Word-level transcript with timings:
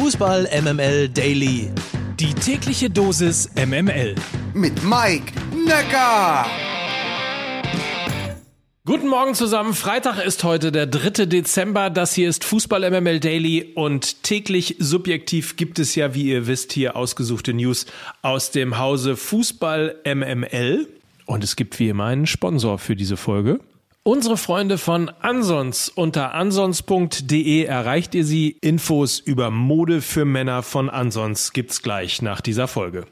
Fußball 0.00 0.48
MML 0.62 1.08
Daily. 1.08 1.72
Die 2.20 2.32
tägliche 2.32 2.88
Dosis 2.88 3.50
MML. 3.56 4.14
Mit 4.54 4.84
Mike 4.84 5.32
Necker. 5.66 6.46
Guten 8.86 9.08
Morgen 9.08 9.34
zusammen. 9.34 9.74
Freitag 9.74 10.24
ist 10.24 10.44
heute 10.44 10.70
der 10.70 10.86
3. 10.86 11.26
Dezember. 11.26 11.90
Das 11.90 12.14
hier 12.14 12.28
ist 12.28 12.44
Fußball 12.44 12.88
MML 12.88 13.18
Daily 13.18 13.72
und 13.74 14.22
täglich 14.22 14.76
subjektiv 14.78 15.56
gibt 15.56 15.80
es 15.80 15.96
ja, 15.96 16.14
wie 16.14 16.26
ihr 16.26 16.46
wisst, 16.46 16.72
hier 16.72 16.94
ausgesuchte 16.94 17.52
News 17.52 17.86
aus 18.22 18.52
dem 18.52 18.78
Hause 18.78 19.16
Fußball 19.16 19.96
MML. 20.04 20.86
Und 21.26 21.42
es 21.42 21.56
gibt 21.56 21.76
wie 21.80 21.88
immer 21.88 22.04
einen 22.04 22.28
Sponsor 22.28 22.78
für 22.78 22.94
diese 22.94 23.16
Folge. 23.16 23.58
Unsere 24.08 24.38
Freunde 24.38 24.78
von 24.78 25.10
Ansons 25.20 25.90
unter 25.90 26.32
ansons.de 26.32 27.64
erreicht 27.64 28.14
ihr 28.14 28.24
sie. 28.24 28.56
Infos 28.62 29.18
über 29.18 29.50
Mode 29.50 30.00
für 30.00 30.24
Männer 30.24 30.62
von 30.62 30.88
Ansons 30.88 31.52
gibt's 31.52 31.82
gleich 31.82 32.22
nach 32.22 32.40
dieser 32.40 32.68
Folge. 32.68 33.04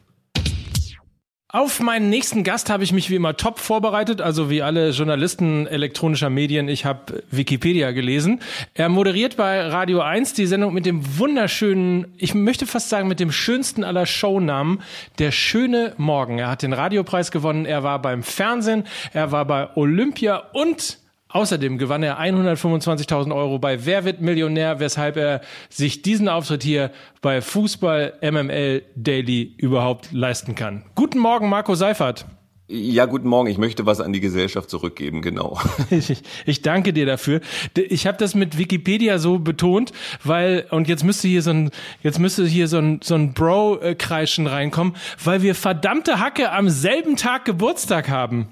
Auf 1.57 1.81
meinen 1.81 2.11
nächsten 2.11 2.45
Gast 2.45 2.69
habe 2.69 2.85
ich 2.85 2.93
mich 2.93 3.09
wie 3.09 3.15
immer 3.15 3.35
top 3.35 3.59
vorbereitet, 3.59 4.21
also 4.21 4.51
wie 4.51 4.61
alle 4.61 4.91
Journalisten 4.91 5.67
elektronischer 5.67 6.29
Medien. 6.29 6.69
Ich 6.69 6.85
habe 6.85 7.25
Wikipedia 7.31 7.93
gelesen. 7.93 8.43
Er 8.75 8.91
moderiert 8.91 9.39
bei 9.39 9.63
Radio 9.63 10.03
1 10.03 10.35
die 10.35 10.45
Sendung 10.45 10.75
mit 10.75 10.85
dem 10.85 11.19
wunderschönen, 11.19 12.09
ich 12.19 12.35
möchte 12.35 12.67
fast 12.67 12.91
sagen 12.91 13.09
mit 13.09 13.21
dem 13.21 13.33
schönsten 13.33 13.85
aller 13.85 14.05
Shownamen, 14.05 14.83
Der 15.19 15.31
schöne 15.31 15.95
Morgen. 15.97 16.39
Er 16.39 16.51
hat 16.51 16.61
den 16.61 16.75
Radiopreis 16.75 17.31
gewonnen, 17.31 17.65
er 17.65 17.83
war 17.83 18.03
beim 18.03 18.23
Fernsehen, 18.23 18.85
er 19.15 19.33
war 19.33 19.47
bei 19.47 19.75
Olympia 19.77 20.37
und 20.53 20.99
Außerdem 21.37 21.77
gewann 21.77 22.03
er 22.03 22.19
125.000 22.19 23.31
Euro 23.37 23.59
bei 23.59 23.85
Wer 23.85 24.07
wird 24.07 24.23
Millionär, 24.23 24.81
weshalb 24.81 25.19
er 25.19 25.43
sich 25.69 26.01
diesen 26.01 26.31
Auftritt 26.31 26.63
hier 26.63 26.91
bei 27.21 27.43
Fußball 27.43 28.15
MML 28.23 28.83
Daily 28.95 29.55
überhaupt 29.59 30.13
leisten 30.13 30.55
kann. 30.55 30.87
Guten 30.95 31.19
Morgen, 31.19 31.51
Marco 31.51 31.75
Seifert. 31.75 32.25
Ja, 32.69 33.05
guten 33.05 33.29
Morgen. 33.29 33.51
Ich 33.51 33.59
möchte 33.59 33.85
was 33.85 34.01
an 34.01 34.15
die 34.15 34.21
Gesellschaft 34.21 34.71
zurückgeben, 34.71 35.21
genau. 35.21 35.61
Ich, 35.91 36.23
ich 36.47 36.63
danke 36.63 36.95
dir 36.95 37.05
dafür. 37.05 37.43
Ich 37.77 38.07
habe 38.07 38.17
das 38.17 38.35
mit 38.35 38.57
Wikipedia 38.57 39.19
so 39.19 39.39
betont, 39.39 39.93
weil 40.25 40.65
und 40.71 40.89
jetzt 40.89 41.05
müsste 41.05 41.29
hier 41.29 41.43
so 41.43 41.51
ein 41.51 41.71
jetzt 42.03 42.19
müsste 42.19 42.47
hier 42.47 42.67
so 42.67 42.79
ein 42.79 43.01
so 43.03 43.15
ein 43.15 43.35
Bro-Kreischen 43.35 44.47
reinkommen, 44.47 44.97
weil 45.23 45.43
wir 45.43 45.55
verdammte 45.55 46.19
Hacke 46.19 46.51
am 46.51 46.71
selben 46.71 47.17
Tag 47.17 47.45
Geburtstag 47.45 48.09
haben. 48.09 48.49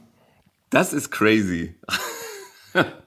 Das 0.69 0.93
ist 0.93 1.11
crazy. 1.11 1.77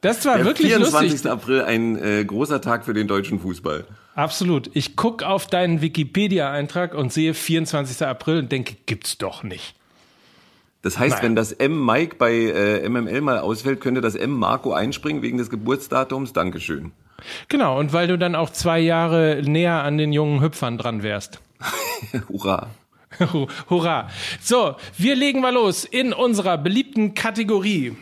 Das 0.01 0.25
war 0.25 0.37
Der 0.37 0.45
wirklich 0.45 0.67
24. 0.67 1.11
lustig. 1.11 1.31
April 1.31 1.61
ein 1.63 2.01
äh, 2.01 2.23
großer 2.23 2.61
Tag 2.61 2.85
für 2.85 2.93
den 2.93 3.07
deutschen 3.07 3.39
Fußball. 3.39 3.85
Absolut. 4.15 4.69
Ich 4.73 4.95
guck 4.95 5.23
auf 5.23 5.47
deinen 5.47 5.81
Wikipedia-Eintrag 5.81 6.95
und 6.95 7.11
sehe 7.11 7.33
24. 7.33 8.07
April 8.07 8.39
und 8.39 8.51
denke, 8.51 8.75
gibt's 8.85 9.17
doch 9.17 9.43
nicht. 9.43 9.75
Das 10.81 10.97
heißt, 10.97 11.15
Nein. 11.17 11.23
wenn 11.23 11.35
das 11.35 11.51
M 11.51 11.85
Mike 11.85 12.15
bei 12.17 12.33
äh, 12.33 12.87
MML 12.87 13.21
mal 13.21 13.39
ausfällt, 13.39 13.81
könnte 13.81 13.99
das 13.99 14.15
M 14.15 14.31
Marco 14.31 14.73
einspringen 14.73 15.21
wegen 15.21 15.37
des 15.37 15.49
Geburtsdatums. 15.49 16.33
Dankeschön. 16.33 16.93
Genau, 17.49 17.77
und 17.77 17.93
weil 17.93 18.07
du 18.07 18.17
dann 18.17 18.35
auch 18.35 18.51
zwei 18.51 18.79
Jahre 18.79 19.41
näher 19.43 19.83
an 19.83 19.97
den 19.97 20.13
jungen 20.13 20.41
Hüpfern 20.41 20.77
dran 20.77 21.03
wärst. 21.03 21.41
Hurra. 22.29 22.69
Hurra. 23.69 24.09
So, 24.41 24.75
wir 24.97 25.15
legen 25.15 25.41
mal 25.41 25.53
los 25.53 25.83
in 25.83 26.13
unserer 26.13 26.57
beliebten 26.57 27.15
Kategorie. 27.15 27.95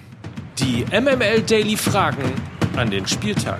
Die 0.60 0.86
MML 0.90 1.42
Daily 1.42 1.76
Fragen 1.76 2.32
an 2.78 2.90
den 2.90 3.06
Spieltag. 3.06 3.60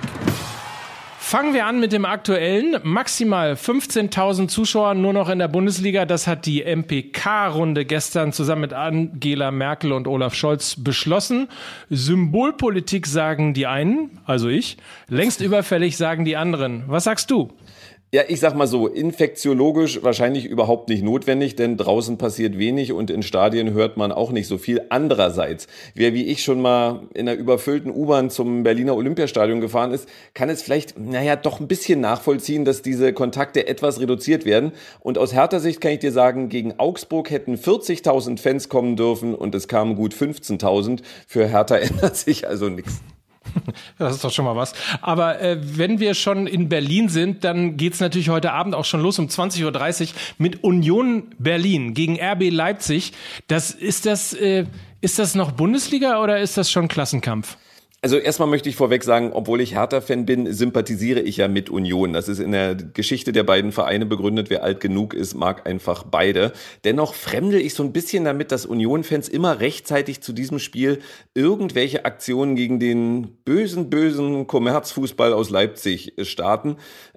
Fangen 1.18 1.52
wir 1.52 1.66
an 1.66 1.78
mit 1.78 1.92
dem 1.92 2.06
aktuellen. 2.06 2.76
Maximal 2.84 3.52
15.000 3.52 4.48
Zuschauer 4.48 4.94
nur 4.94 5.12
noch 5.12 5.28
in 5.28 5.38
der 5.38 5.48
Bundesliga. 5.48 6.06
Das 6.06 6.26
hat 6.26 6.46
die 6.46 6.62
MPK-Runde 6.62 7.84
gestern 7.84 8.32
zusammen 8.32 8.62
mit 8.62 8.72
Angela 8.72 9.50
Merkel 9.50 9.92
und 9.92 10.08
Olaf 10.08 10.34
Scholz 10.34 10.76
beschlossen. 10.82 11.48
Symbolpolitik 11.90 13.06
sagen 13.06 13.52
die 13.52 13.66
einen, 13.66 14.18
also 14.24 14.48
ich. 14.48 14.78
Längst 15.08 15.42
überfällig 15.42 15.98
sagen 15.98 16.24
die 16.24 16.38
anderen. 16.38 16.84
Was 16.86 17.04
sagst 17.04 17.30
du? 17.30 17.52
Ja, 18.12 18.22
ich 18.28 18.38
sag 18.38 18.54
mal 18.54 18.68
so, 18.68 18.86
infektiologisch 18.86 20.00
wahrscheinlich 20.04 20.44
überhaupt 20.44 20.88
nicht 20.88 21.02
notwendig, 21.02 21.56
denn 21.56 21.76
draußen 21.76 22.18
passiert 22.18 22.56
wenig 22.56 22.92
und 22.92 23.10
in 23.10 23.24
Stadien 23.24 23.72
hört 23.72 23.96
man 23.96 24.12
auch 24.12 24.30
nicht 24.30 24.46
so 24.46 24.58
viel. 24.58 24.80
Andererseits, 24.90 25.66
wer 25.92 26.14
wie 26.14 26.24
ich 26.26 26.44
schon 26.44 26.62
mal 26.62 27.08
in 27.14 27.28
einer 27.28 27.36
überfüllten 27.36 27.90
U-Bahn 27.90 28.30
zum 28.30 28.62
Berliner 28.62 28.94
Olympiastadion 28.94 29.60
gefahren 29.60 29.90
ist, 29.90 30.08
kann 30.34 30.48
es 30.48 30.62
vielleicht, 30.62 30.96
naja, 30.96 31.34
doch 31.34 31.58
ein 31.58 31.66
bisschen 31.66 32.00
nachvollziehen, 32.00 32.64
dass 32.64 32.80
diese 32.80 33.12
Kontakte 33.12 33.66
etwas 33.66 34.00
reduziert 34.00 34.44
werden. 34.44 34.70
Und 35.00 35.18
aus 35.18 35.32
härter 35.32 35.58
Sicht 35.58 35.80
kann 35.80 35.90
ich 35.90 35.98
dir 35.98 36.12
sagen, 36.12 36.48
gegen 36.48 36.78
Augsburg 36.78 37.28
hätten 37.30 37.56
40.000 37.56 38.38
Fans 38.38 38.68
kommen 38.68 38.94
dürfen 38.94 39.34
und 39.34 39.52
es 39.56 39.66
kamen 39.66 39.96
gut 39.96 40.14
15.000. 40.14 41.00
Für 41.26 41.48
Hertha 41.48 41.76
ändert 41.76 42.16
sich 42.16 42.46
also 42.46 42.68
nichts. 42.68 43.00
Das 43.98 44.14
ist 44.14 44.24
doch 44.24 44.32
schon 44.32 44.44
mal 44.44 44.56
was. 44.56 44.72
Aber 45.00 45.40
äh, 45.40 45.58
wenn 45.60 46.00
wir 46.00 46.14
schon 46.14 46.46
in 46.46 46.68
Berlin 46.68 47.08
sind, 47.08 47.44
dann 47.44 47.76
geht's 47.76 48.00
natürlich 48.00 48.28
heute 48.28 48.52
Abend 48.52 48.74
auch 48.74 48.84
schon 48.84 49.00
los 49.00 49.18
um 49.18 49.26
20.30 49.26 50.02
Uhr 50.02 50.08
mit 50.38 50.64
Union 50.64 51.34
Berlin 51.38 51.94
gegen 51.94 52.18
RB 52.20 52.50
Leipzig. 52.50 53.12
Das 53.48 53.70
ist 53.70 54.06
das, 54.06 54.32
äh, 54.34 54.66
ist 55.00 55.18
das 55.18 55.34
noch 55.34 55.52
Bundesliga 55.52 56.22
oder 56.22 56.38
ist 56.38 56.56
das 56.56 56.70
schon 56.70 56.88
Klassenkampf? 56.88 57.56
Also 58.06 58.18
erstmal 58.18 58.48
möchte 58.48 58.68
ich 58.68 58.76
vorweg 58.76 59.02
sagen, 59.02 59.32
obwohl 59.32 59.60
ich 59.60 59.74
Hertha-Fan 59.74 60.26
bin, 60.26 60.52
sympathisiere 60.52 61.18
ich 61.18 61.38
ja 61.38 61.48
mit 61.48 61.70
Union. 61.70 62.12
Das 62.12 62.28
ist 62.28 62.38
in 62.38 62.52
der 62.52 62.76
Geschichte 62.76 63.32
der 63.32 63.42
beiden 63.42 63.72
Vereine 63.72 64.06
begründet. 64.06 64.48
Wer 64.48 64.62
alt 64.62 64.78
genug 64.78 65.12
ist, 65.12 65.34
mag 65.34 65.66
einfach 65.66 66.04
beide. 66.04 66.52
Dennoch 66.84 67.14
fremdel 67.14 67.60
ich 67.60 67.74
so 67.74 67.82
ein 67.82 67.92
bisschen 67.92 68.24
damit, 68.24 68.52
dass 68.52 68.64
Union-Fans 68.64 69.28
immer 69.28 69.58
rechtzeitig 69.58 70.20
zu 70.20 70.32
diesem 70.32 70.60
Spiel 70.60 71.00
irgendwelche 71.34 72.04
Aktionen 72.04 72.54
gegen 72.54 72.78
den 72.78 73.38
bösen, 73.44 73.90
bösen 73.90 74.46
Kommerzfußball 74.46 75.32
aus 75.32 75.50
Leipzig 75.50 76.12
starten. 76.22 76.76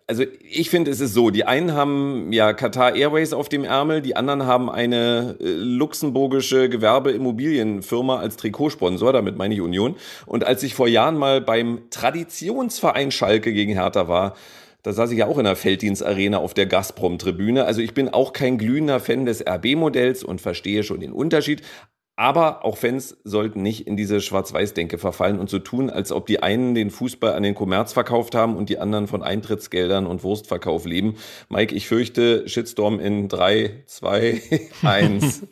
Also 0.09 0.24
ich 0.42 0.72
finde, 0.72 0.90
es 0.90 1.02
ist 1.02 1.14
so, 1.14 1.30
die 1.30 1.46
einen 1.46 1.75
haben 1.75 2.31
ja 2.31 2.52
Qatar 2.53 2.96
Airways 2.96 3.31
auf 3.31 3.47
dem 3.47 3.64
Ärmel, 3.64 4.02
die 4.02 4.16
anderen 4.16 4.47
haben 4.47 4.68
eine 4.68 5.38
äh, 5.40 5.46
luxemburgische 5.52 6.68
Gewerbeimmobilienfirma 6.68 8.18
als 8.18 8.36
Trikotsponsor, 8.36 9.14
damit 9.14 9.38
meine 9.38 9.53
ich 9.53 9.62
Union. 9.62 9.96
Und 10.25 10.44
als 10.44 10.64
ich 10.64 10.74
vor 10.74 10.88
Jahren 10.88 11.16
mal 11.16 11.42
beim 11.42 11.81
Traditionsverein 11.92 13.12
Schalke 13.12 13.53
gegen 13.53 13.74
Hertha 13.74 14.08
war, 14.08 14.36
da 14.81 14.94
saß 14.94 15.12
ich 15.12 15.20
ja 15.20 15.28
auch 15.28 15.38
in 15.38 15.44
der 15.44 15.56
Felddienstarena 15.56 16.40
auf 16.40 16.56
der 16.56 16.66
Gazprom-Tribüne. 16.66 17.66
Also 17.66 17.81
ich 17.81 17.94
bin 17.94 18.09
auch 18.09 18.34
kein 18.34 18.58
glühender 18.58 19.00
Fan 19.00 19.28
des 19.28 19.46
RB-Modells 19.47 20.24
und 20.24 20.41
verstehe 20.41 20.81
schon 20.81 21.02
den 21.02 21.12
Unterschied. 21.12 21.62
Aber 22.19 22.66
auch 22.66 22.75
Fans 22.75 23.16
sollten 23.24 23.62
nicht 23.62 23.88
in 23.88 23.96
diese 23.96 24.19
Schwarz-Weiß-Denke 24.19 24.97
verfallen 24.97 25.40
und 25.40 25.50
so 25.50 25.57
tun, 25.57 25.90
als 25.90 26.12
ob 26.12 26.25
die 26.25 26.44
einen 26.44 26.75
den 26.75 26.90
Fußball 26.90 27.31
an 27.31 27.44
den 27.44 27.56
Kommerz 27.56 27.94
verkauft 27.94 28.35
haben 28.35 28.57
und 28.57 28.68
die 28.68 28.78
anderen 28.78 29.07
von 29.07 29.24
Eintrittsgeldern 29.24 30.06
und 30.06 30.22
Wurstverkauf 30.22 30.84
leben. 30.84 31.16
Mike, 31.47 31.74
ich 31.74 31.88
fürchte, 31.88 32.46
Shitstorm 32.46 33.00
in 33.00 33.29
drei, 33.29 33.84
zwei, 33.85 34.41
eins. 34.84 35.44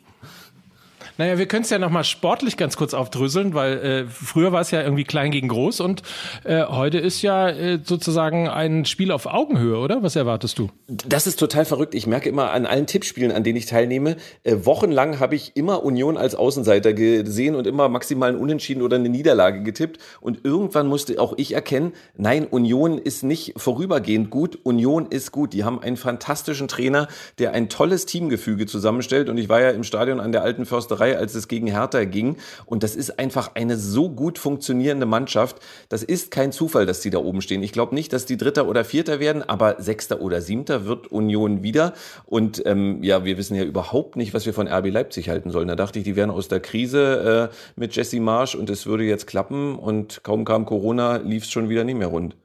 Naja, 1.18 1.36
wir 1.36 1.46
können 1.46 1.64
es 1.64 1.70
ja 1.70 1.80
nochmal 1.80 2.04
sportlich 2.04 2.56
ganz 2.56 2.76
kurz 2.76 2.94
aufdröseln, 2.94 3.52
weil 3.52 3.78
äh, 3.78 4.04
früher 4.06 4.52
war 4.52 4.60
es 4.60 4.70
ja 4.70 4.82
irgendwie 4.82 5.02
klein 5.02 5.32
gegen 5.32 5.48
groß 5.48 5.80
und 5.80 6.02
äh, 6.44 6.64
heute 6.64 6.98
ist 6.98 7.22
ja 7.22 7.48
äh, 7.48 7.80
sozusagen 7.82 8.48
ein 8.48 8.84
Spiel 8.84 9.10
auf 9.10 9.26
Augenhöhe, 9.26 9.78
oder? 9.78 10.04
Was 10.04 10.14
erwartest 10.14 10.60
du? 10.60 10.70
Das 10.86 11.26
ist 11.26 11.40
total 11.40 11.64
verrückt. 11.64 11.96
Ich 11.96 12.06
merke 12.06 12.28
immer 12.28 12.52
an 12.52 12.66
allen 12.66 12.86
Tippspielen, 12.86 13.32
an 13.32 13.42
denen 13.42 13.56
ich 13.56 13.66
teilnehme, 13.66 14.16
äh, 14.44 14.58
wochenlang 14.62 15.18
habe 15.18 15.34
ich 15.34 15.56
immer 15.56 15.82
Union 15.82 16.16
als 16.16 16.36
Außenseiter 16.36 16.92
gesehen 16.92 17.56
und 17.56 17.66
immer 17.66 17.88
maximal 17.88 18.28
einen 18.28 18.38
Unentschieden 18.38 18.82
oder 18.82 18.94
eine 18.94 19.08
Niederlage 19.08 19.64
getippt. 19.64 19.98
Und 20.20 20.44
irgendwann 20.44 20.86
musste 20.86 21.20
auch 21.20 21.34
ich 21.36 21.52
erkennen, 21.52 21.94
nein, 22.16 22.46
Union 22.46 22.96
ist 22.96 23.24
nicht 23.24 23.54
vorübergehend 23.56 24.30
gut. 24.30 24.56
Union 24.62 25.06
ist 25.10 25.32
gut. 25.32 25.52
Die 25.52 25.64
haben 25.64 25.82
einen 25.82 25.96
fantastischen 25.96 26.68
Trainer, 26.68 27.08
der 27.40 27.54
ein 27.54 27.68
tolles 27.68 28.06
Teamgefüge 28.06 28.66
zusammenstellt. 28.66 29.28
Und 29.28 29.36
ich 29.36 29.48
war 29.48 29.60
ja 29.60 29.70
im 29.70 29.82
Stadion 29.82 30.20
an 30.20 30.30
der 30.30 30.44
alten 30.44 30.64
Försterei, 30.64 31.07
als 31.16 31.34
es 31.34 31.48
gegen 31.48 31.66
Hertha 31.66 32.04
ging. 32.04 32.36
Und 32.66 32.82
das 32.82 32.96
ist 32.96 33.18
einfach 33.18 33.52
eine 33.54 33.76
so 33.76 34.10
gut 34.10 34.38
funktionierende 34.38 35.06
Mannschaft. 35.06 35.56
Das 35.88 36.02
ist 36.02 36.30
kein 36.30 36.52
Zufall, 36.52 36.86
dass 36.86 37.00
die 37.00 37.10
da 37.10 37.18
oben 37.18 37.40
stehen. 37.40 37.62
Ich 37.62 37.72
glaube 37.72 37.94
nicht, 37.94 38.12
dass 38.12 38.26
die 38.26 38.36
Dritter 38.36 38.68
oder 38.68 38.84
Vierter 38.84 39.20
werden, 39.20 39.42
aber 39.42 39.76
Sechster 39.78 40.20
oder 40.20 40.40
Siebter 40.40 40.86
wird 40.86 41.08
Union 41.08 41.62
wieder. 41.62 41.94
Und 42.26 42.62
ähm, 42.66 43.02
ja, 43.02 43.24
wir 43.24 43.38
wissen 43.38 43.54
ja 43.54 43.64
überhaupt 43.64 44.16
nicht, 44.16 44.34
was 44.34 44.46
wir 44.46 44.54
von 44.54 44.68
RB 44.68 44.90
Leipzig 44.90 45.28
halten 45.28 45.50
sollen. 45.50 45.68
Da 45.68 45.76
dachte 45.76 45.98
ich, 45.98 46.04
die 46.04 46.16
wären 46.16 46.30
aus 46.30 46.48
der 46.48 46.60
Krise 46.60 47.50
äh, 47.52 47.54
mit 47.76 47.94
Jesse 47.96 48.20
Marsch 48.20 48.54
und 48.54 48.70
es 48.70 48.86
würde 48.86 49.04
jetzt 49.04 49.26
klappen. 49.26 49.76
Und 49.76 50.22
kaum 50.22 50.44
kam 50.44 50.66
Corona, 50.66 51.16
lief 51.16 51.44
es 51.44 51.50
schon 51.50 51.68
wieder 51.68 51.84
nicht 51.84 51.98
mehr 51.98 52.08
rund. 52.08 52.36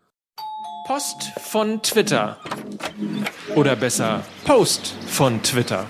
Post 0.86 1.32
von 1.40 1.82
Twitter. 1.82 2.38
Oder 3.56 3.78
besser, 3.78 4.22
Post 4.44 4.96
von 5.08 5.42
Twitter. 5.42 5.88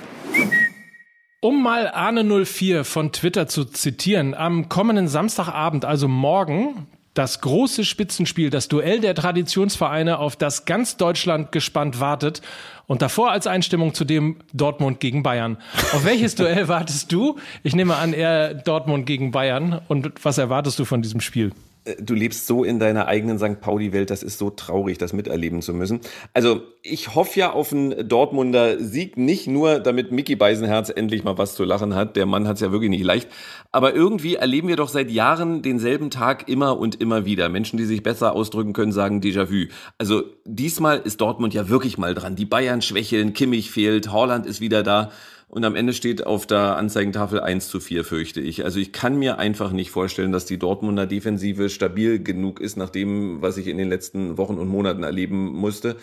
Um 1.43 1.61
mal 1.61 1.89
Arne04 1.93 2.85
von 2.85 3.11
Twitter 3.11 3.47
zu 3.47 3.65
zitieren, 3.65 4.33
am 4.33 4.69
kommenden 4.69 5.09
Samstagabend, 5.09 5.83
also 5.83 6.07
morgen, 6.07 6.87
das 7.15 7.41
große 7.41 7.83
Spitzenspiel, 7.83 8.49
das 8.49 8.69
Duell 8.69 9.01
der 9.01 9.13
Traditionsvereine, 9.13 10.19
auf 10.19 10.37
das 10.37 10.63
ganz 10.63 10.95
Deutschland 10.95 11.51
gespannt 11.51 11.99
wartet. 11.99 12.41
Und 12.87 13.01
davor 13.01 13.31
als 13.31 13.45
Einstimmung 13.45 13.93
zu 13.93 14.05
dem 14.05 14.37
Dortmund 14.53 15.01
gegen 15.01 15.21
Bayern. 15.21 15.57
Auf 15.91 16.05
welches 16.05 16.35
Duell 16.35 16.69
wartest 16.69 17.11
du? 17.11 17.37
Ich 17.61 17.75
nehme 17.75 17.97
an, 17.97 18.13
eher 18.13 18.53
Dortmund 18.53 19.05
gegen 19.05 19.31
Bayern. 19.31 19.81
Und 19.89 20.13
was 20.23 20.37
erwartest 20.37 20.79
du 20.79 20.85
von 20.85 21.01
diesem 21.01 21.19
Spiel? 21.19 21.51
Äh, 21.85 21.95
du 22.01 22.13
lebst 22.13 22.47
so 22.47 22.63
in 22.63 22.79
deiner 22.79 23.07
eigenen 23.07 23.37
St. 23.37 23.61
Pauli-Welt, 23.61 24.09
das 24.09 24.23
ist 24.23 24.37
so 24.37 24.49
traurig, 24.49 24.97
das 24.97 25.13
miterleben 25.13 25.61
zu 25.61 25.73
müssen. 25.73 26.01
Also 26.33 26.61
ich 26.81 27.15
hoffe 27.15 27.39
ja 27.39 27.51
auf 27.51 27.71
einen 27.71 28.07
Dortmunder 28.07 28.79
Sieg, 28.79 29.17
nicht 29.17 29.47
nur, 29.47 29.79
damit 29.79 30.11
Mickey 30.11 30.35
Beisenherz 30.35 30.89
endlich 30.89 31.23
mal 31.23 31.37
was 31.37 31.55
zu 31.55 31.63
lachen 31.63 31.95
hat. 31.95 32.15
Der 32.15 32.25
Mann 32.25 32.47
hat 32.47 32.55
es 32.55 32.61
ja 32.61 32.71
wirklich 32.71 32.89
nicht 32.89 33.03
leicht. 33.03 33.29
Aber 33.71 33.95
irgendwie 33.95 34.35
erleben 34.35 34.67
wir 34.67 34.75
doch 34.75 34.89
seit 34.89 35.09
Jahren 35.09 35.61
denselben 35.61 36.09
Tag 36.09 36.49
immer 36.49 36.77
und 36.77 36.99
immer 36.99 37.25
wieder. 37.25 37.49
Menschen, 37.49 37.77
die 37.77 37.85
sich 37.85 38.03
besser 38.03 38.33
ausdrücken 38.33 38.73
können, 38.73 38.91
sagen 38.91 39.21
Déjà-vu. 39.21 39.67
Also 39.97 40.23
diesmal 40.45 40.99
ist 40.99 41.21
Dortmund 41.21 41.53
ja 41.53 41.69
wirklich 41.69 41.97
mal 41.97 42.13
dran. 42.13 42.35
Die 42.35 42.45
Bayern 42.45 42.81
schwächeln, 42.81 43.33
Kimmich 43.33 43.71
fehlt, 43.71 44.11
Holland 44.11 44.45
ist 44.45 44.61
wieder 44.61 44.83
da. 44.83 45.11
Und 45.53 45.65
am 45.65 45.75
Ende 45.75 45.93
steht 45.93 46.25
auf 46.25 46.47
der 46.47 46.77
Anzeigentafel 46.77 47.39
1 47.39 47.67
zu 47.67 47.79
4, 47.79 48.03
fürchte 48.03 48.41
ich. 48.41 48.65
Also 48.65 48.79
ich 48.79 48.91
kann 48.91 49.19
mir 49.19 49.37
einfach 49.37 49.71
nicht 49.71 49.91
vorstellen, 49.91 50.31
dass 50.31 50.45
die 50.45 50.57
Dortmunder 50.57 51.05
Defensive 51.05 51.69
stabil 51.69 52.17
genug 52.17 52.59
ist, 52.59 52.75
nach 52.75 52.89
dem, 52.89 53.39
was 53.39 53.57
ich 53.57 53.67
in 53.67 53.77
den 53.77 53.87
letzten 53.87 54.39
Wochen 54.39 54.57
und 54.57 54.67
Monaten 54.67 55.03
erleben 55.03 55.53
musste. 55.53 55.95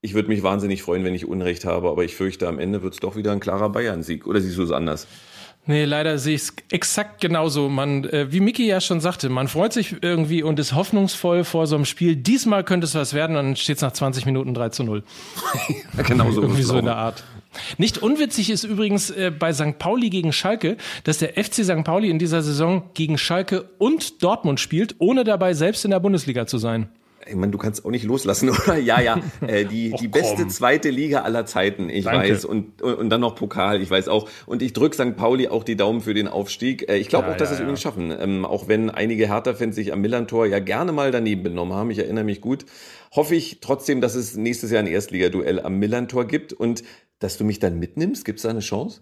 Ich 0.00 0.14
würde 0.14 0.28
mich 0.28 0.44
wahnsinnig 0.44 0.84
freuen, 0.84 1.02
wenn 1.02 1.12
ich 1.12 1.26
Unrecht 1.26 1.64
habe, 1.64 1.88
aber 1.88 2.04
ich 2.04 2.14
fürchte, 2.14 2.46
am 2.46 2.60
Ende 2.60 2.84
wird 2.84 2.94
es 2.94 3.00
doch 3.00 3.16
wieder 3.16 3.32
ein 3.32 3.40
klarer 3.40 3.68
Bayern-Sieg. 3.68 4.28
Oder 4.28 4.40
siehst 4.40 4.58
du 4.58 4.62
es 4.62 4.70
anders? 4.70 5.08
Nee, 5.66 5.86
leider 5.86 6.18
sehe 6.18 6.34
ich 6.34 6.42
es 6.42 6.54
exakt 6.70 7.22
genauso. 7.22 7.70
Man, 7.70 8.04
äh, 8.04 8.30
wie 8.30 8.40
Miki 8.40 8.66
ja 8.66 8.82
schon 8.82 9.00
sagte, 9.00 9.30
man 9.30 9.48
freut 9.48 9.72
sich 9.72 9.96
irgendwie 10.02 10.42
und 10.42 10.58
ist 10.58 10.74
hoffnungsvoll 10.74 11.44
vor 11.44 11.66
so 11.66 11.74
einem 11.74 11.86
Spiel. 11.86 12.16
Diesmal 12.16 12.64
könnte 12.64 12.84
es 12.84 12.94
was 12.94 13.14
werden 13.14 13.36
und 13.36 13.44
dann 13.44 13.56
steht 13.56 13.76
es 13.76 13.82
nach 13.82 13.92
20 13.92 14.26
Minuten 14.26 14.52
3 14.52 14.68
zu 14.68 14.84
0. 14.84 15.02
ja, 15.96 16.02
genau 16.02 16.30
so. 16.30 16.42
irgendwie 16.42 16.62
so 16.62 16.76
in 16.76 16.84
der 16.84 16.96
Art. 16.96 17.24
Nicht 17.78 17.98
unwitzig 17.98 18.50
ist 18.50 18.64
übrigens 18.64 19.10
äh, 19.10 19.30
bei 19.30 19.52
St. 19.54 19.78
Pauli 19.78 20.10
gegen 20.10 20.32
Schalke, 20.32 20.76
dass 21.04 21.18
der 21.18 21.30
FC 21.42 21.64
St. 21.64 21.84
Pauli 21.84 22.10
in 22.10 22.18
dieser 22.18 22.42
Saison 22.42 22.90
gegen 22.92 23.16
Schalke 23.16 23.70
und 23.78 24.22
Dortmund 24.22 24.60
spielt, 24.60 24.96
ohne 24.98 25.24
dabei 25.24 25.54
selbst 25.54 25.84
in 25.84 25.92
der 25.92 26.00
Bundesliga 26.00 26.46
zu 26.46 26.58
sein. 26.58 26.88
Ich 27.26 27.36
meine, 27.36 27.52
du 27.52 27.58
kannst 27.58 27.84
auch 27.84 27.90
nicht 27.90 28.04
loslassen, 28.04 28.50
oder? 28.66 28.76
Ja, 28.76 29.00
ja, 29.00 29.20
äh, 29.46 29.64
die, 29.64 29.92
Och, 29.92 30.00
die 30.00 30.08
beste 30.08 30.42
komm. 30.42 30.50
zweite 30.50 30.90
Liga 30.90 31.22
aller 31.22 31.46
Zeiten, 31.46 31.88
ich 31.90 32.04
Danke. 32.04 32.30
weiß. 32.30 32.44
Und, 32.44 32.82
und, 32.82 32.94
und, 32.94 33.10
dann 33.10 33.20
noch 33.20 33.34
Pokal, 33.34 33.80
ich 33.80 33.90
weiß 33.90 34.08
auch. 34.08 34.28
Und 34.46 34.62
ich 34.62 34.72
drück 34.72 34.94
St. 34.94 35.16
Pauli 35.16 35.48
auch 35.48 35.64
die 35.64 35.76
Daumen 35.76 36.00
für 36.00 36.14
den 36.14 36.28
Aufstieg. 36.28 36.88
Äh, 36.88 36.96
ich 36.96 37.08
glaube 37.08 37.26
ja, 37.26 37.32
auch, 37.32 37.36
dass 37.36 37.50
ja, 37.50 37.50
sie 37.50 37.54
es 37.54 37.58
ja. 37.60 37.64
übrigens 37.64 37.82
schaffen. 37.82 38.14
Ähm, 38.18 38.44
auch 38.44 38.68
wenn 38.68 38.90
einige 38.90 39.28
Hertha-Fans 39.28 39.74
sich 39.74 39.92
am 39.92 40.00
Millantor 40.00 40.46
ja 40.46 40.58
gerne 40.58 40.92
mal 40.92 41.10
daneben 41.10 41.42
benommen 41.42 41.74
haben. 41.74 41.90
Ich 41.90 41.98
erinnere 41.98 42.24
mich 42.24 42.40
gut. 42.40 42.66
Hoffe 43.12 43.34
ich 43.34 43.58
trotzdem, 43.60 44.00
dass 44.00 44.14
es 44.14 44.36
nächstes 44.36 44.70
Jahr 44.70 44.80
ein 44.80 44.86
Erstligaduell 44.86 45.60
am 45.60 45.78
Millantor 45.78 46.26
gibt. 46.26 46.52
Und 46.52 46.82
dass 47.18 47.38
du 47.38 47.44
mich 47.44 47.58
dann 47.58 47.78
mitnimmst? 47.78 48.24
Gibt 48.24 48.38
es 48.38 48.42
da 48.42 48.50
eine 48.50 48.60
Chance? 48.60 49.00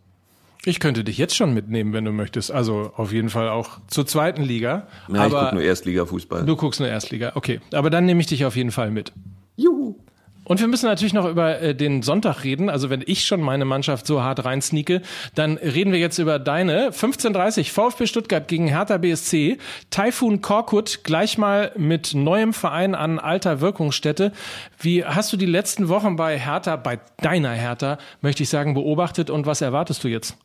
Ich 0.64 0.78
könnte 0.78 1.02
dich 1.02 1.18
jetzt 1.18 1.34
schon 1.34 1.54
mitnehmen, 1.54 1.92
wenn 1.92 2.04
du 2.04 2.12
möchtest. 2.12 2.52
Also 2.52 2.92
auf 2.96 3.12
jeden 3.12 3.30
Fall 3.30 3.48
auch 3.48 3.80
zur 3.88 4.06
zweiten 4.06 4.42
Liga. 4.42 4.86
Ja, 5.08 5.22
aber 5.22 5.26
ich 5.26 5.32
gucke 5.32 5.54
nur 5.56 5.64
Erstliga-Fußball. 5.64 6.46
Du 6.46 6.54
guckst 6.54 6.78
nur 6.78 6.88
Erstliga, 6.88 7.32
okay. 7.34 7.60
Aber 7.72 7.90
dann 7.90 8.06
nehme 8.06 8.20
ich 8.20 8.28
dich 8.28 8.44
auf 8.44 8.54
jeden 8.54 8.70
Fall 8.70 8.92
mit. 8.92 9.12
Juhu. 9.56 9.96
Und 10.44 10.60
wir 10.60 10.66
müssen 10.66 10.86
natürlich 10.86 11.12
noch 11.12 11.28
über 11.28 11.60
äh, 11.60 11.74
den 11.74 12.02
Sonntag 12.02 12.44
reden. 12.44 12.68
Also 12.68 12.90
wenn 12.90 13.02
ich 13.04 13.24
schon 13.24 13.40
meine 13.40 13.64
Mannschaft 13.64 14.06
so 14.06 14.22
hart 14.22 14.44
reinsneake, 14.44 15.02
dann 15.34 15.56
reden 15.56 15.92
wir 15.92 15.98
jetzt 15.98 16.18
über 16.18 16.38
deine. 16.38 16.90
15.30 16.90 17.70
VfB 17.70 18.06
Stuttgart 18.06 18.48
gegen 18.48 18.66
Hertha 18.68 18.98
BSC. 18.98 19.58
Taifun 19.90 20.42
Korkut 20.42 21.04
gleich 21.04 21.38
mal 21.38 21.72
mit 21.76 22.14
neuem 22.14 22.52
Verein 22.52 22.94
an 22.94 23.18
alter 23.18 23.60
Wirkungsstätte. 23.60 24.32
Wie 24.80 25.04
hast 25.04 25.32
du 25.32 25.36
die 25.36 25.46
letzten 25.46 25.88
Wochen 25.88 26.16
bei 26.16 26.38
Hertha, 26.38 26.76
bei 26.76 27.00
deiner 27.20 27.52
Hertha, 27.52 27.98
möchte 28.20 28.42
ich 28.42 28.48
sagen, 28.48 28.74
beobachtet 28.74 29.30
und 29.30 29.46
was 29.46 29.60
erwartest 29.60 30.02
du 30.04 30.08
jetzt? 30.08 30.36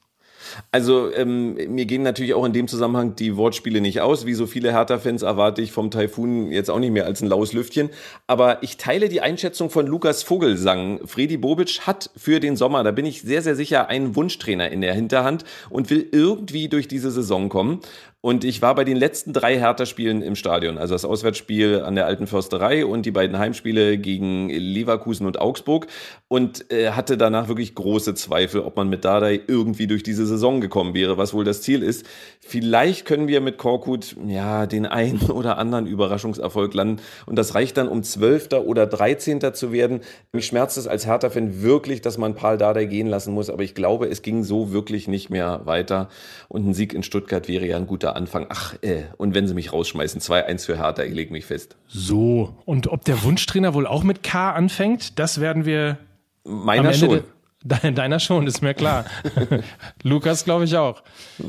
Also 0.72 1.14
ähm, 1.14 1.56
mir 1.74 1.86
gehen 1.86 2.04
natürlich 2.04 2.34
auch 2.34 2.46
in 2.46 2.54
dem 2.54 2.68
Zusammenhang 2.68 3.16
die 3.16 3.36
Wortspiele 3.38 3.82
nicht 3.82 4.02
aus. 4.02 4.26
Wie 4.26 4.34
so 4.34 4.48
viele 4.48 4.72
Hertha-Fans 4.72 5.22
erwarte 5.22 5.62
ich 5.62 5.72
vom 5.72 5.92
Taifun 5.92 6.52
jetzt 6.52 6.70
auch 6.70 6.80
nicht 6.80 6.92
mehr 6.92 7.06
als 7.06 7.22
ein 7.22 7.28
laues 7.28 7.54
Lüftchen. 7.54 7.90
Aber 8.28 8.64
ich 8.64 8.78
teile 8.78 9.10
die 9.10 9.22
Einschätzung 9.22 9.70
von 9.70 9.88
Lukas 9.88 10.24
Vogelsang. 10.24 11.00
Fredi 11.06 11.38
Bobic 11.38 11.82
hat 11.88 12.10
für 12.16 12.40
den 12.40 12.56
Sommer, 12.56 12.84
da 12.84 12.92
bin 12.92 13.06
ich 13.06 13.22
sehr, 13.22 13.42
sehr 13.42 13.56
sicher, 13.56 13.88
einen 13.88 14.16
Wunschtrainer 14.16 14.70
in 14.70 14.82
der 14.82 14.94
Hinterhand 14.94 15.46
und 15.70 15.90
will 15.90 16.08
irgendwie 16.12 16.70
durch 16.70 16.88
diese 16.88 17.12
Saison 17.12 17.50
kommen. 17.50 17.82
Und 18.28 18.44
ich 18.44 18.62
war 18.62 18.76
bei 18.76 18.84
den 18.84 18.98
letzten 18.98 19.32
drei 19.32 19.58
Hertha-Spielen 19.58 20.22
im 20.22 20.36
Stadion. 20.36 20.78
Also 20.78 20.94
das 20.94 21.06
Auswärtsspiel 21.06 21.84
an 21.86 21.96
der 21.96 22.08
Alten 22.08 22.28
Försterei 22.28 22.86
und 22.86 23.06
die 23.06 23.12
beiden 23.12 23.40
Heimspiele 23.40 23.98
gegen 23.98 24.50
Leverkusen 24.50 25.26
und 25.26 25.40
Augsburg. 25.40 25.88
Und 26.28 26.70
äh, 26.70 26.90
hatte 26.90 27.18
danach 27.18 27.48
wirklich 27.48 27.74
große 27.74 28.16
Zweifel, 28.16 28.60
ob 28.60 28.76
man 28.76 28.90
mit 28.90 29.06
Dardai 29.06 29.40
irgendwie 29.48 29.88
durch 29.88 30.04
diese 30.04 30.26
Saison 30.26 30.60
gekommen 30.60 30.94
wäre, 30.94 31.18
was 31.18 31.34
wohl 31.34 31.46
das 31.46 31.62
Ziel 31.62 31.82
ist. 31.82 32.06
Vielleicht 32.42 33.06
können 33.06 33.30
wir 33.30 33.40
mit 33.40 33.58
Korkut 33.58 34.18
ja 34.28 34.66
den 34.66 34.86
einen 34.86 35.22
oder 35.32 35.58
anderen 35.58 35.88
Überraschungserfolg 35.88 36.74
landen. 36.74 37.02
Und 37.28 37.38
das 37.38 37.56
reicht 37.56 37.78
dann, 37.78 37.88
um 37.88 38.04
Zwölfter 38.04 38.66
oder 38.66 38.88
Dreizehnter 38.88 39.54
zu 39.54 39.72
werden. 39.72 40.02
Mich 40.34 40.48
schmerzt 40.48 40.78
es 40.78 40.86
als 40.86 41.06
Hertha-Fan 41.06 41.62
wirklich, 41.62 42.02
dass 42.02 42.18
man 42.18 42.36
Paul 42.36 42.58
Dardai 42.58 42.88
gehen 42.88 43.08
lassen 43.08 43.34
muss. 43.34 43.50
Aber 43.50 43.64
ich 43.64 43.74
glaube, 43.74 44.10
es 44.10 44.22
ging 44.22 44.44
so 44.44 44.74
wirklich 44.74 45.08
nicht 45.08 45.30
mehr 45.30 45.62
weiter. 45.64 46.10
Und 46.50 46.68
ein 46.68 46.74
Sieg 46.74 46.94
in 46.94 47.04
Stuttgart 47.04 47.48
wäre 47.48 47.66
ja 47.66 47.78
ein 47.78 47.88
guter 47.88 48.17
Anfang. 48.18 48.48
Ach, 48.50 48.76
äh, 48.82 49.04
und 49.18 49.34
wenn 49.34 49.48
sie 49.48 49.54
mich 49.54 49.72
rausschmeißen, 49.72 50.20
2-1 50.20 50.66
für 50.66 50.78
Hertha, 50.78 51.04
ich 51.04 51.14
lege 51.14 51.32
mich 51.32 51.46
fest. 51.46 51.78
So, 51.88 52.58
und 52.66 52.88
ob 52.88 53.06
der 53.06 53.24
Wunschtrainer 53.24 53.74
wohl 53.74 53.88
auch 53.88 54.04
mit 54.04 54.24
K 54.24 54.52
anfängt, 54.52 55.20
das 55.20 55.40
werden 55.40 55.66
wir. 55.66 55.98
Meiner 56.44 56.94
schon. 56.94 57.24
Deiner 57.64 58.20
schon, 58.20 58.48
ist 58.48 58.62
mir 58.62 58.74
klar. 58.74 59.06
Lukas 60.04 60.46
glaube 60.46 60.66
ich 60.66 60.78
auch. 60.78 61.04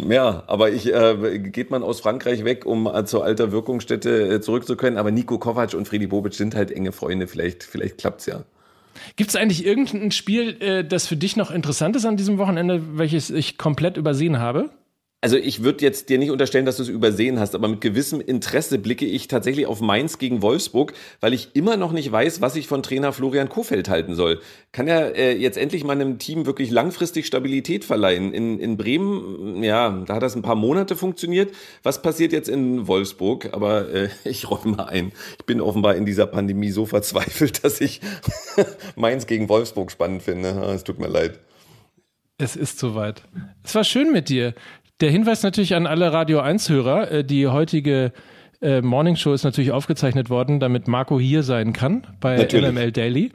Ja, 0.08 0.42
aber 0.46 0.70
ich 0.70 0.92
äh, 0.92 1.38
geht 1.38 1.70
man 1.70 1.82
aus 1.82 2.00
Frankreich 2.00 2.44
weg, 2.44 2.66
um 2.66 2.86
äh, 2.86 3.04
zur 3.04 3.24
alter 3.24 3.52
Wirkungsstätte 3.52 4.34
äh, 4.34 4.40
zurückzukehren. 4.40 4.96
Aber 4.96 5.10
Nico 5.10 5.38
Kovac 5.38 5.74
und 5.74 5.86
Freddy 5.86 6.06
Bobic 6.06 6.34
sind 6.34 6.54
halt 6.54 6.72
enge 6.72 6.92
Freunde. 6.92 7.28
Vielleicht, 7.28 7.62
vielleicht 7.62 7.98
klappt's 7.98 8.26
ja. 8.26 8.42
Gibt 9.16 9.30
es 9.30 9.36
eigentlich 9.36 9.64
irgendein 9.64 10.10
Spiel, 10.10 10.60
äh, 10.60 10.84
das 10.84 11.06
für 11.06 11.16
dich 11.16 11.36
noch 11.36 11.50
interessant 11.50 11.94
ist 11.94 12.04
an 12.04 12.16
diesem 12.16 12.38
Wochenende, 12.38 12.98
welches 12.98 13.30
ich 13.30 13.58
komplett 13.58 13.96
übersehen 13.96 14.38
habe? 14.38 14.70
Also 15.20 15.36
ich 15.36 15.64
würde 15.64 15.84
jetzt 15.84 16.10
dir 16.10 16.18
nicht 16.18 16.30
unterstellen, 16.30 16.64
dass 16.64 16.76
du 16.76 16.84
es 16.84 16.88
übersehen 16.88 17.40
hast, 17.40 17.56
aber 17.56 17.66
mit 17.66 17.80
gewissem 17.80 18.20
Interesse 18.20 18.78
blicke 18.78 19.04
ich 19.04 19.26
tatsächlich 19.26 19.66
auf 19.66 19.80
Mainz 19.80 20.18
gegen 20.18 20.42
Wolfsburg, 20.42 20.92
weil 21.18 21.34
ich 21.34 21.56
immer 21.56 21.76
noch 21.76 21.90
nicht 21.90 22.12
weiß, 22.12 22.40
was 22.40 22.54
ich 22.54 22.68
von 22.68 22.84
Trainer 22.84 23.12
Florian 23.12 23.48
Kofeld 23.48 23.88
halten 23.88 24.14
soll. 24.14 24.40
Kann 24.70 24.86
er 24.86 25.16
äh, 25.16 25.36
jetzt 25.36 25.58
endlich 25.58 25.82
mal 25.82 25.94
einem 25.94 26.20
Team 26.20 26.46
wirklich 26.46 26.70
langfristig 26.70 27.26
Stabilität 27.26 27.84
verleihen? 27.84 28.32
In, 28.32 28.60
in 28.60 28.76
Bremen, 28.76 29.64
ja, 29.64 29.90
da 30.06 30.14
hat 30.14 30.22
das 30.22 30.36
ein 30.36 30.42
paar 30.42 30.54
Monate 30.54 30.94
funktioniert. 30.94 31.52
Was 31.82 32.00
passiert 32.00 32.32
jetzt 32.32 32.48
in 32.48 32.86
Wolfsburg? 32.86 33.52
Aber 33.54 33.92
äh, 33.92 34.10
ich 34.24 34.48
räume 34.48 34.76
mal 34.76 34.84
ein. 34.84 35.10
Ich 35.40 35.46
bin 35.46 35.60
offenbar 35.60 35.96
in 35.96 36.06
dieser 36.06 36.28
Pandemie 36.28 36.70
so 36.70 36.86
verzweifelt, 36.86 37.64
dass 37.64 37.80
ich 37.80 38.00
Mainz 38.94 39.26
gegen 39.26 39.48
Wolfsburg 39.48 39.90
spannend 39.90 40.22
finde. 40.22 40.50
Es 40.72 40.84
tut 40.84 41.00
mir 41.00 41.08
leid. 41.08 41.40
Es 42.40 42.54
ist 42.54 42.78
soweit. 42.78 43.24
Es 43.64 43.74
war 43.74 43.82
schön 43.82 44.12
mit 44.12 44.28
dir. 44.28 44.54
Der 45.00 45.10
Hinweis 45.12 45.44
natürlich 45.44 45.76
an 45.76 45.86
alle 45.86 46.12
Radio 46.12 46.40
1-Hörer, 46.40 47.10
äh, 47.10 47.24
die 47.24 47.46
heutige 47.46 48.12
äh, 48.60 48.80
Morning 48.80 49.14
Show 49.14 49.32
ist 49.32 49.44
natürlich 49.44 49.70
aufgezeichnet 49.70 50.28
worden, 50.28 50.58
damit 50.58 50.88
Marco 50.88 51.20
hier 51.20 51.44
sein 51.44 51.72
kann 51.72 52.04
bei 52.20 52.36
natürlich. 52.36 52.72
MML 52.72 52.90
Daily. 52.90 53.30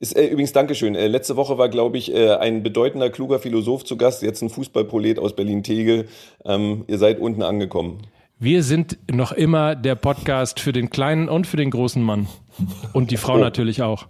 Ist, 0.00 0.16
äh, 0.16 0.26
übrigens, 0.26 0.52
Dankeschön. 0.52 0.96
Äh, 0.96 1.06
letzte 1.06 1.36
Woche 1.36 1.58
war, 1.58 1.68
glaube 1.68 1.96
ich, 1.96 2.12
äh, 2.12 2.34
ein 2.34 2.64
bedeutender, 2.64 3.08
kluger 3.10 3.38
Philosoph 3.38 3.84
zu 3.84 3.96
Gast, 3.96 4.22
jetzt 4.22 4.42
ein 4.42 4.48
Fußballprolet 4.48 5.20
aus 5.20 5.36
Berlin-Tegel. 5.36 6.08
Ähm, 6.44 6.84
ihr 6.88 6.98
seid 6.98 7.20
unten 7.20 7.42
angekommen. 7.42 7.98
Wir 8.40 8.64
sind 8.64 8.98
noch 9.08 9.30
immer 9.30 9.76
der 9.76 9.94
Podcast 9.94 10.58
für 10.58 10.72
den 10.72 10.90
kleinen 10.90 11.28
und 11.28 11.46
für 11.46 11.58
den 11.58 11.70
großen 11.70 12.02
Mann. 12.02 12.26
Und 12.92 13.12
die 13.12 13.16
Frau 13.16 13.34
oh. 13.36 13.38
natürlich 13.38 13.82
auch. 13.82 14.06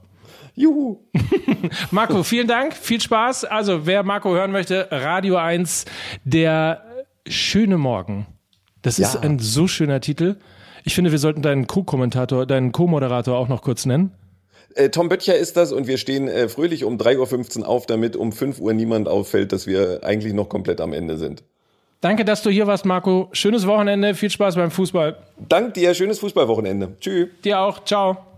Juhu. 0.61 0.99
Marco, 1.90 2.23
vielen 2.23 2.47
Dank, 2.47 2.75
viel 2.75 3.00
Spaß. 3.00 3.45
Also, 3.45 3.87
wer 3.87 4.02
Marco 4.02 4.31
hören 4.31 4.52
möchte, 4.52 4.88
Radio 4.90 5.37
1, 5.37 5.87
der 6.25 6.85
schöne 7.26 7.79
Morgen. 7.79 8.26
Das 8.83 8.99
ist 8.99 9.14
ja. 9.14 9.21
ein 9.21 9.38
so 9.38 9.67
schöner 9.67 10.00
Titel. 10.00 10.37
Ich 10.85 10.95
finde, 10.95 11.12
wir 11.12 11.19
sollten 11.19 11.43
deinen 11.43 11.67
Co-Kommentator, 11.67 12.47
deinen 12.47 12.73
Co-Moderator 12.73 13.37
auch 13.37 13.49
noch 13.49 13.62
kurz 13.62 13.87
nennen. 13.87 14.12
Äh, 14.75 14.90
Tom 14.90 15.09
Böttcher 15.09 15.37
ist 15.37 15.57
das 15.57 15.73
und 15.73 15.87
wir 15.87 15.99
stehen 15.99 16.29
äh, 16.29 16.49
fröhlich 16.49 16.85
um 16.85 16.97
3.15 16.97 17.61
Uhr 17.61 17.69
auf, 17.69 17.87
damit 17.87 18.17
um 18.17 18.33
5 18.33 18.61
Uhr 18.61 18.73
niemand 18.73 19.09
auffällt, 19.09 19.52
dass 19.52 19.67
wir 19.67 20.00
eigentlich 20.02 20.33
noch 20.33 20.49
komplett 20.49 20.81
am 20.81 20.93
Ende 20.93 21.17
sind. 21.17 21.43
Danke, 22.00 22.25
dass 22.25 22.43
du 22.43 22.50
hier 22.50 22.67
warst, 22.67 22.87
Marco. 22.87 23.29
Schönes 23.33 23.67
Wochenende, 23.67 24.14
viel 24.14 24.31
Spaß 24.31 24.55
beim 24.55 24.71
Fußball. 24.71 25.17
Dank 25.49 25.75
dir, 25.75 25.93
schönes 25.93 26.19
Fußballwochenende. 26.21 26.97
Tschüss. 27.00 27.29
Dir 27.45 27.61
auch, 27.61 27.85
ciao. 27.85 28.30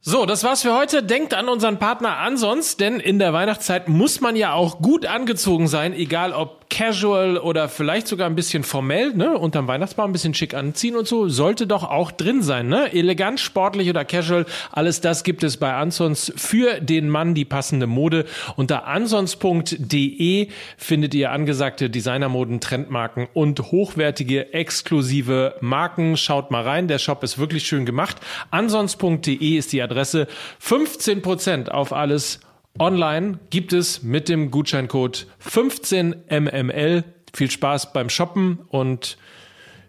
So, 0.00 0.26
das 0.26 0.44
war's 0.44 0.62
für 0.62 0.74
heute. 0.74 1.02
Denkt 1.02 1.34
an 1.34 1.48
unseren 1.48 1.78
Partner 1.78 2.18
Ansons, 2.18 2.76
denn 2.76 3.00
in 3.00 3.18
der 3.18 3.32
Weihnachtszeit 3.32 3.88
muss 3.88 4.20
man 4.20 4.36
ja 4.36 4.52
auch 4.52 4.78
gut 4.80 5.06
angezogen 5.06 5.66
sein, 5.66 5.92
egal 5.92 6.32
ob 6.32 6.57
casual 6.70 7.38
oder 7.38 7.68
vielleicht 7.68 8.08
sogar 8.08 8.28
ein 8.28 8.34
bisschen 8.34 8.62
formell, 8.62 9.14
ne, 9.14 9.36
unterm 9.38 9.66
Weihnachtsbaum 9.68 10.10
ein 10.10 10.12
bisschen 10.12 10.34
schick 10.34 10.54
anziehen 10.54 10.96
und 10.96 11.06
so, 11.06 11.28
sollte 11.28 11.66
doch 11.66 11.84
auch 11.84 12.10
drin 12.10 12.42
sein, 12.42 12.68
ne? 12.68 12.92
Elegant, 12.92 13.40
sportlich 13.40 13.88
oder 13.88 14.04
casual, 14.04 14.46
alles 14.70 15.00
das 15.00 15.24
gibt 15.24 15.42
es 15.42 15.56
bei 15.56 15.72
Ansons 15.74 16.32
für 16.36 16.80
den 16.80 17.08
Mann 17.08 17.34
die 17.34 17.44
passende 17.44 17.86
Mode. 17.86 18.26
Unter 18.56 18.86
ansons.de 18.86 20.48
findet 20.76 21.14
ihr 21.14 21.32
angesagte 21.32 21.90
Designermoden, 21.90 22.60
Trendmarken 22.60 23.28
und 23.32 23.60
hochwertige 23.70 24.52
exklusive 24.52 25.56
Marken. 25.60 26.16
Schaut 26.16 26.50
mal 26.50 26.62
rein, 26.62 26.88
der 26.88 26.98
Shop 26.98 27.22
ist 27.22 27.38
wirklich 27.38 27.66
schön 27.66 27.86
gemacht. 27.86 28.16
Ansons.de 28.50 29.56
ist 29.56 29.72
die 29.72 29.82
Adresse. 29.82 30.26
15% 30.62 31.68
auf 31.68 31.92
alles 31.92 32.40
Online 32.78 33.38
gibt 33.50 33.72
es 33.72 34.02
mit 34.02 34.28
dem 34.28 34.50
Gutscheincode 34.50 35.26
15mml. 35.44 37.04
Viel 37.34 37.50
Spaß 37.50 37.92
beim 37.92 38.08
Shoppen 38.08 38.60
und 38.68 39.18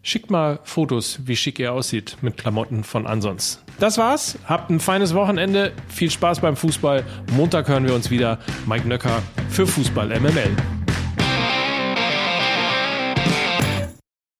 schickt 0.01 0.31
mal 0.31 0.59
Fotos, 0.63 1.19
wie 1.25 1.35
schick 1.35 1.59
ihr 1.59 1.73
aussieht 1.73 2.17
mit 2.21 2.37
Klamotten 2.37 2.83
von 2.83 3.07
Ansons. 3.07 3.63
Das 3.79 3.97
war's. 3.97 4.37
Habt 4.45 4.69
ein 4.69 4.79
feines 4.79 5.13
Wochenende. 5.13 5.71
Viel 5.87 6.11
Spaß 6.11 6.41
beim 6.41 6.55
Fußball. 6.55 7.05
Montag 7.33 7.67
hören 7.67 7.85
wir 7.87 7.95
uns 7.95 8.09
wieder. 8.09 8.39
Mike 8.65 8.87
Nöcker 8.87 9.21
für 9.49 9.67
Fußball 9.67 10.07
MML. 10.19 10.78